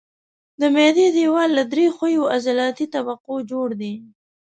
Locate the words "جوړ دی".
3.51-3.93